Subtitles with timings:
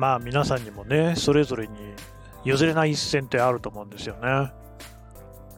[0.00, 1.74] まあ皆さんにもね、それぞれに
[2.42, 4.50] 譲れない一線ってあると思うんですよね。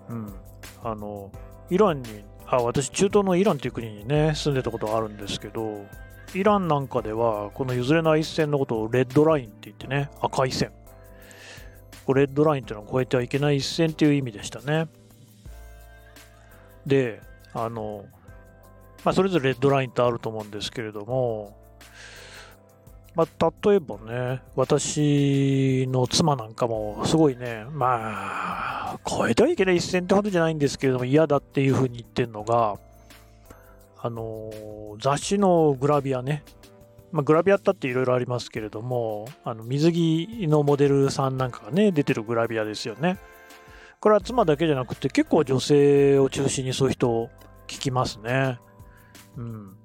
[0.08, 0.34] うん。
[0.82, 1.30] あの、
[1.70, 5.86] イランに、あ、私中東のイランっていう国にね、住んでたことがあるんですけど、
[6.34, 10.72] イランなんかでは、この譲れない一線のことをレッドラインって言ってね、赤い線。
[12.08, 14.88] レッドラインっていうのは越えてはいけない一線っていう意味でしたね。
[16.84, 17.22] で、
[17.54, 18.06] あの、
[19.04, 21.61] まあ、それぞれレッドラインってあると思うんですけれども、
[23.14, 32.78] まあ、例えばね、私の妻なんかもすごいね、まあ、超えてはいけない一線ってほどじゃないんですけれども、嫌だっていうふうに言ってるのが、
[34.00, 34.50] あの、
[34.98, 36.42] 雑誌のグラビアね、
[37.12, 43.18] まあ、グラビアったっていろいろありますけれども、あの水着のモデルさんなんかがね、出てるグラビアですよね。
[44.00, 47.28] これは妻だけじゃなくて、結構女性を中心にそういう人を
[47.68, 48.58] 聞きますね。
[49.36, 49.76] うん。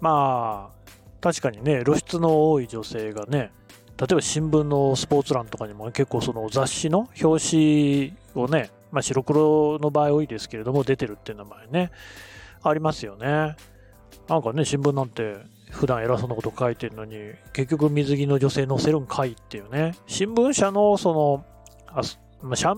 [0.00, 0.81] まあ、
[1.22, 3.52] 確かにね、露出の多い女性がね、
[3.96, 11.92] 例えば新聞のスポーツ欄とかにも結構その雑誌の表紙をね、まあ、白黒の場合多いですけれども出てるっていう名前ね、
[12.62, 13.54] ありますよね。
[14.28, 15.36] なんかね、新聞なんて
[15.70, 17.16] 普段偉そうなこと書いてるのに、
[17.52, 21.44] 結局水着の女性載せるんかいっていうね、新聞社のその、
[21.86, 22.00] あ
[22.42, 22.74] まあ、しゃ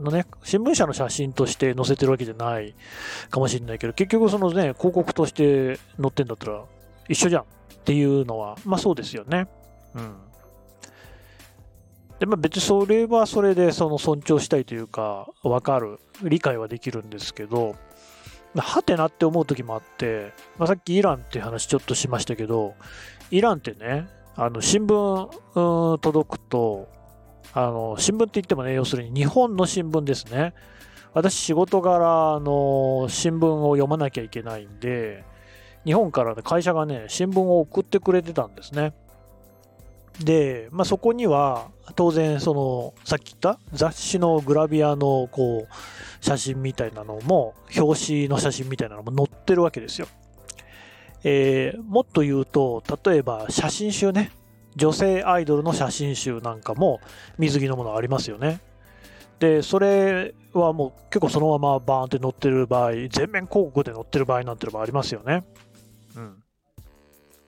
[0.00, 2.74] のね、新聞社の写真として載せてるわけじゃない
[3.30, 6.64] かもしれないけど、結局そのね、広告として載ってんだったら
[7.08, 7.44] 一緒じゃん
[7.86, 9.46] ていうのは、まあそうですよね。
[9.94, 10.16] うん。
[12.18, 17.76] で、まあ別にそれはそれでその尊重したいというか、わかる、理解はできるんですけど、
[18.56, 22.74] はてなって思う時もあって、まあ、さっきイランっていう話ちょっとしましたけど、
[23.30, 26.88] イランってね、あの新聞届くと、
[27.52, 30.54] あの新聞って言ってもね、要するに日本の新聞ですね。
[31.14, 35.24] 私、仕事柄の新聞を読まなきゃいけないんで、
[35.86, 38.92] 日本からね会社がね、新聞を送ってくれてたんですね。
[40.22, 50.08] で、まあ、そこには、当然、その、さっき言った雑誌のグラビアの、こう、写真みたいなのも、表紙の写真みたいなのも載ってるわけですよ。
[51.22, 54.30] えー、もっと言うと、例えば写真集ね。
[54.76, 57.00] 女性アイドルの写真集なんかも
[57.38, 58.60] 水着のものありますよね。
[59.38, 65.44] で、それはもう結構そのままバーンって載ってる場合、全面広告で載ってる場合なんてのもありますよね。
[66.16, 66.42] うん。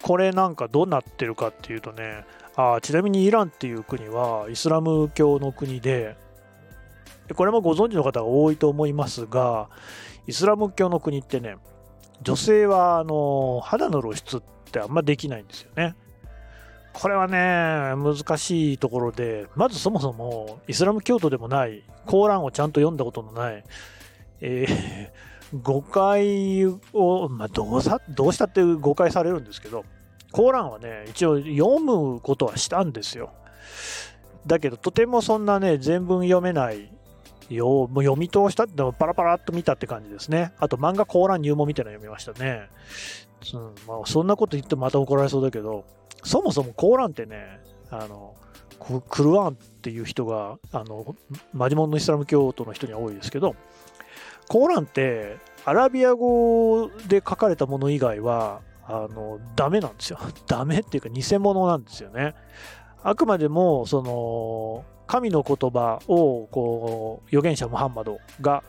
[0.03, 2.25] これなんかどうなってるかっていうとね、
[2.56, 6.17] あちなみにイランっていう国はイスラム教の国で、
[7.34, 9.69] これもご存知の方が多いと思いますが、
[10.27, 11.56] イスラム教の国ってね、
[12.23, 15.95] 女性はあの肌の露出ってあんまできないんですよね。
[16.93, 23.65] これはね、難しいところで、まずそもそもイスラム教徒でもない、コーランをちゃんと読んだことのない、
[24.41, 29.85] えー誤解を、まあ、どうさ、どうしたって誤解されるんですけど、
[30.31, 33.31] コーランはね、一応読むことはしたんですよ。
[34.47, 36.91] だけど、とてもそんなね、全文読めない
[37.49, 40.53] よ、もう読み通したってパラパラっと見たって感じですね。
[40.59, 42.69] あと漫画コーラン入門みたいなの読みましたね。
[43.55, 45.85] うんまあ、そんなこと言ってもまた怒られそうだけど、
[46.25, 47.61] そもそもコーランってね、
[47.91, 48.35] あの、
[49.09, 51.17] クルワンっていう人が、あの、
[51.53, 53.57] マジモンのイスラム教徒の人には多いですけど、
[54.49, 60.19] コーランってアラビア語で書かれたもの以外はあのダメなんですよ。
[60.49, 62.35] ダメっていうか偽物なんですよね。
[63.03, 68.63] あくまでもその神の言葉をこう預言者ムハンマドが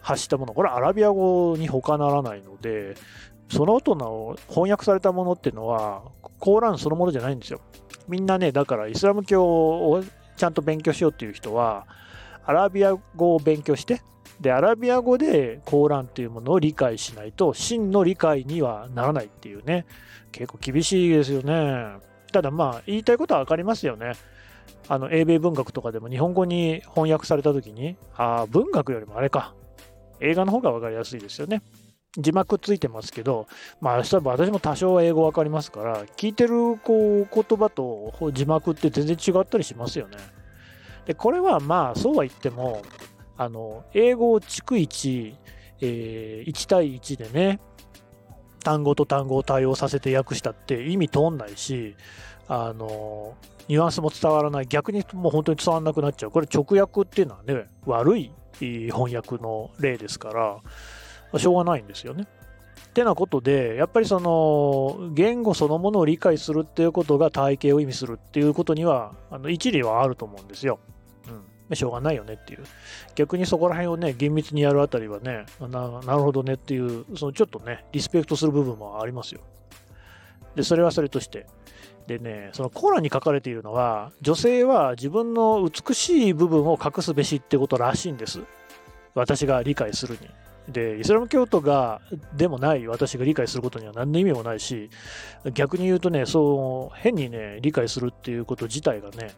[0.00, 2.94] 発したものこれはアラビア語に他ならないので
[3.50, 6.02] その後の翻訳されたものっていうのは
[6.38, 7.60] コーランそのものじゃないんですよ。
[8.08, 10.02] みんなねだからイスラム教を
[10.36, 11.86] ちゃんと勉強しようっていう人は
[12.44, 14.02] アラビア語を勉強して
[14.42, 19.86] で、アラビア語でコーランっていうものを理解しないと、真の理解にはならないっていうね、
[20.32, 21.96] 結構厳しいですよね。
[22.32, 24.14] ただまあ、言いたいことは分かりますよね。
[24.88, 29.54] あの、英米文学とかでも日本語に翻訳された時に、ああ、文学よりもあれか。
[30.20, 31.62] 映画の方が分かりやすいですよね。
[32.18, 33.46] 字幕ついてますけど、
[33.80, 40.16] まあ、例えば私も多少は英語分かりますから、聞いてるこう言葉と字幕って全然違ったりしますよね。
[41.06, 42.82] で、これはまあ、そうは言っても、
[43.36, 45.36] あの、英語を逐一、
[45.80, 47.60] えー、1対1でね、
[48.62, 51.96] 単語と単語を対応させて訳したって意味通んないし、
[52.48, 53.34] あの、
[53.68, 54.66] ニュアンスも伝わらない。
[54.66, 56.30] 逆にもう本当に伝わらなくなっちゃう。
[56.30, 58.30] これ直訳っていうのはね、悪い
[58.60, 60.60] 翻訳の例ですか
[61.32, 62.26] ら、しょうがないんですよね。
[62.88, 70.78] ってなことで、やっぱりその言語そのものを理解するっていうことが体系を意味するっていうことには、あの一理はあると思うんですよ。
[71.76, 72.64] しょうがないよねっていう。
[73.14, 79.40] 逆にそこら辺をね、厳密にやるあたりはね、ななるほどねっていう、そのちょっとね、リスペクトする部分もありますよ。
[80.54, 81.46] で、それはそれとして、
[82.06, 88.40] でね、そのコーラに書かれているのは、女性は自分の美しい部分を隠すべしってことらしいんです。
[89.14, 90.28] 私が理解するに。
[90.68, 92.00] で、イスラム教徒が、
[92.36, 94.90] でもない私が理解することには何の意味もないし、
[95.54, 99.30] 逆に言うとね、そう、変にね、理解するっていうこと自体がね、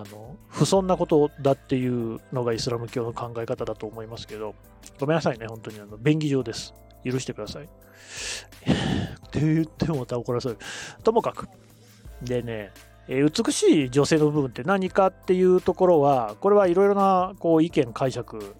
[0.00, 4.54] あの、不遜なことだっていうのがイスラム教の考え方だと思いますけど、
[4.98, 6.74] ごめんなさいね、本当にあの、便宜上です。
[7.04, 7.64] 許してください。
[7.64, 7.68] っ
[9.30, 10.58] て言ってもまた怒らせる。
[11.02, 11.48] ともかく。
[12.22, 12.72] でね、
[13.08, 18.54] え美しい女性の部分って何かっていうところは、これはいろいろなこう意見、解釈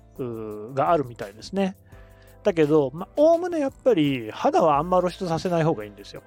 [0.74, 1.76] があるみたいですね。
[2.44, 6.22] だけど、おおむねやっぱり肌はあんま露出させない方がいいんですよ。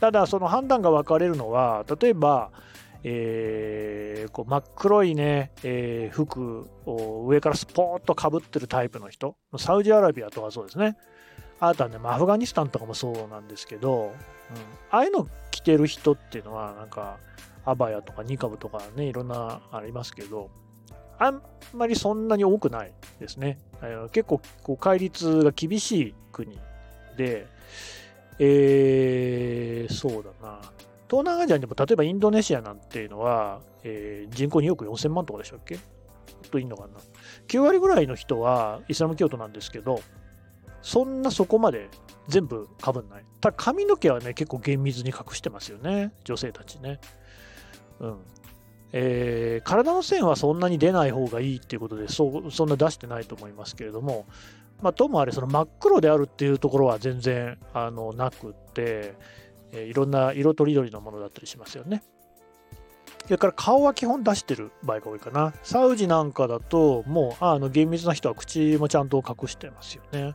[0.00, 2.50] ただ、その判断が分かれるのは、例えば、
[3.06, 10.96] えー、こう真っ黒いね、えー、服を上からスポーッとかぶってるタイプの人、サウジアラビアとかそうですね。
[11.60, 14.10] あとはね、アフガニスタンとかもそうなんですけど、うん、
[14.90, 17.18] ああいうの着てる人っていうのは、なんか、
[17.64, 20.50] アバヤとかニカブとかね、いろんなありますけど、
[21.18, 21.42] あん
[21.72, 23.58] まりそんなに多くないですね。
[24.12, 26.58] 結構こう戒律が厳しい国
[27.16, 27.46] で、
[28.38, 30.60] えー、そうだな。
[31.14, 35.78] 東南アジアにも例えばインドネシアなんていうのは、えー、人口2億4000万とかでしたっけ？
[36.50, 36.88] といいのかな。
[37.46, 40.00] 9割ぐらいの人はイスラム教徒なんですけど、
[40.82, 41.88] そんなそこまで
[42.26, 43.24] 全部かぶんない。
[43.40, 46.12] ただ髪の毛はね、結構厳密に隠してますよね。
[46.24, 46.98] 女性たちね。
[48.00, 48.18] うん。
[48.92, 54.26] えー、体の線はそんなに出ない方がいいっていうことでそそんな出してないと思いますけれども、
[54.82, 59.14] まあ、ともあれその真っ黒であるっていうところは全然あのなくって、
[59.74, 62.02] え、いろんな色とりどりのものだったりしますよね。
[63.24, 65.54] それから顔は基本出してる場合が多いかな。
[65.62, 70.34] サウジなんかだともうあの厳密な人は口もちゃんと隠してますよね。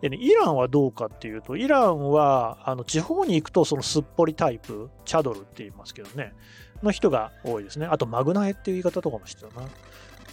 [0.00, 6.32] でね、イランはどうかっていうと、イランはあの地方に行くとそのすっぽりタイプ、チャドルって言いますけどね、
[6.82, 7.86] の人が多いですね。
[7.86, 9.68] あと、マグナエっていう言い方とかもしてたな。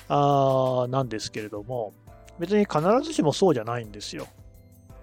[0.10, 1.94] あなんですけれども、
[2.40, 4.28] 別に必ずしもそうじゃないんですよ。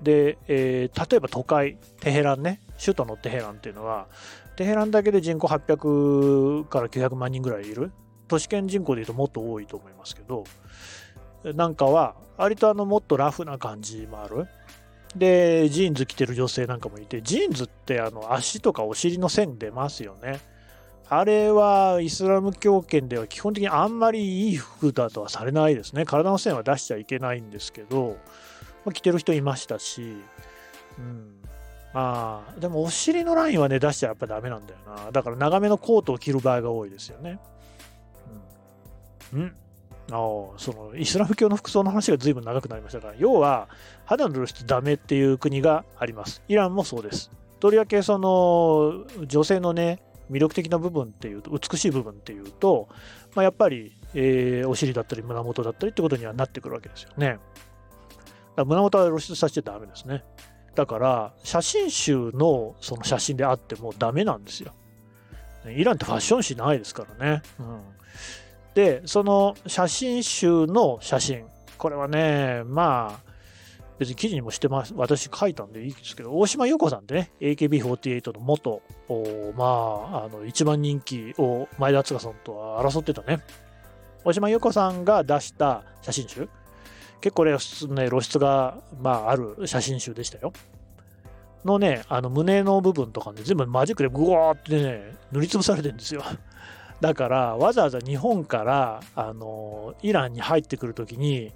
[0.02, 4.06] で、えー、例えば都会、テヘランね、首都のテヘランっていうのは、
[4.56, 7.92] テヘランだけで人口800から900万人ぐらいいる。
[8.28, 10.44] 都市圏人口でいうともっと多いと思いますけど、
[11.54, 14.46] なんかは、割とあのもっとラフな感じもある。
[15.14, 20.40] で、ジーンズ着てる女性なんかもいて、ジーンズってあの足とかお尻の線出ますよね。
[21.08, 26.04] あれはイスラム教圏では基本的にあんまりいい服だとはされないですね。
[26.06, 28.16] 体の線は出しちゃいけないんですけど、
[28.84, 30.16] まあ、着てる人いましたし、
[30.98, 31.43] うん。
[31.94, 35.12] まあ、でもお尻のラインはね、出しちゃやっぱダメなんだよな。
[35.12, 37.38] だから長めのコートを着る場合が多いですよね。
[39.32, 39.42] うん。
[39.42, 39.54] ん
[40.10, 40.16] あ
[40.58, 43.68] そのイスラム教の服装の話が随分長くなりましたが、要は
[44.04, 46.42] 肌の露出ダメっていう国があります。
[46.48, 47.30] イランもそうです。
[47.60, 52.88] とりわけその女性のね、魅力的な部分っていうと、美しい部分っていうと、
[53.36, 57.38] まあ、やっぱり、えー、お尻だったり胸元だったりってことにはなってくるわけですよね。
[58.56, 60.24] 胸元は露出させちゃダメですね。
[60.74, 64.72] だから、写真集のその写真であってもダメなんですよ。
[65.66, 67.42] イランってファッション誌ないですからね。
[67.58, 67.80] うん、
[68.74, 71.46] で、その写真集の写真。
[71.78, 73.34] これはね、まあ、
[73.98, 74.92] 別に記事にもしてます。
[74.96, 78.82] 私書いたんでいいですけど、大島優子さんってね、AKB48 の元、
[79.56, 83.40] まあ、あの、一番人気を前田敦賀さんとは争ってたね。
[84.24, 86.48] 大島優子さんが出した写真集。
[87.24, 87.56] 結構ね、
[88.10, 90.52] 露出が、まあ、ある写真集でしたよ。
[91.64, 96.22] のね、あの胸の部分とかね、全部マジックでグワーってね、塗りつぶされてるんですよ。
[97.00, 101.50] だから、わざわざ日本から、あの、イランに入ってくるときに、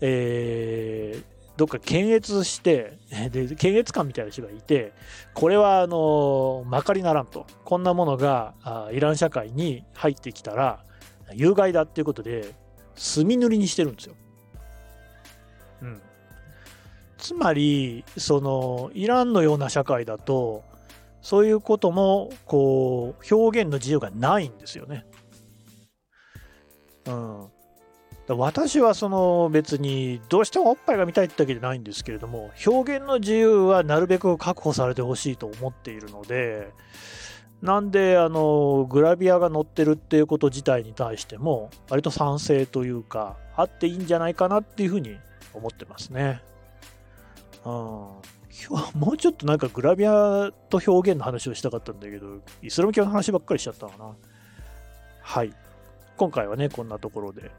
[0.00, 1.24] えー、
[1.58, 2.96] どっか検閲して、
[3.30, 4.94] で、検閲官みたいな人がいて、
[5.34, 7.44] これは、あの、まかりならんと。
[7.66, 8.54] こんなものが
[8.92, 10.82] イラン社会に入ってきたら、
[11.34, 12.54] 有害だっていうことで、
[12.94, 14.14] 墨塗りにしてるんですよ。
[15.82, 16.00] うん。
[17.18, 20.64] つまり、その、イランのような社会だと、
[21.20, 25.04] そういうことも、こう、表現の自由がないんですよね。
[27.06, 27.46] うん。
[28.28, 36.70] 私はその別にどうしてもおっぱいが見たいってわけじゃないんですけれども表現の自由はなるべく確保されてほしいと思っているので
[37.62, 45.16] なんであのグラビアが載ってるっていうこと自体に対しても割と賛成というかあっていいんじゃないかなっていうふうに
[45.54, 46.42] 思ってますね。
[47.64, 48.22] うん、も
[49.12, 54.16] うちょっとなんかグラビアと表現の話をしたかったんだけどイスラム教の話ばっかりしちゃったのかな。
[55.20, 55.52] はい。
[56.16, 57.50] 今回はねこんなところで。